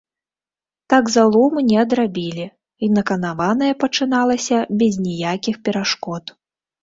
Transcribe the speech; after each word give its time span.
Так 0.91 1.09
залому 1.15 1.57
не 1.71 1.75
адрабілі, 1.81 2.45
й 2.85 2.89
наканаванае 2.95 3.69
пачыналася 3.83 4.57
без 4.79 4.93
ніякіх 5.05 5.55
перашкод. 5.69 6.23